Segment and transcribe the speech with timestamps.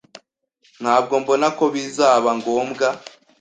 [0.81, 2.87] Ntabwo mbona ko bizaba ngombwa.